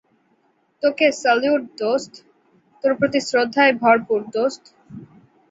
তোকে 0.83 1.07
স্যালুট, 1.13 1.61
দোস্ত- 1.79 2.13
তোর 2.83 2.91
প্রতি 2.99 3.19
শ্রদ্ধায় 3.27 3.73
ভরপুর, 3.81 4.19
দোস্ত। 4.33 4.63